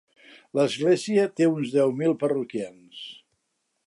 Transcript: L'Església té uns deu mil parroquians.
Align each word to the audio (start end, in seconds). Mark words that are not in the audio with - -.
L'Església 0.59 1.25
té 1.41 1.49
uns 1.49 1.75
deu 1.75 1.93
mil 2.01 2.17
parroquians. 2.25 3.05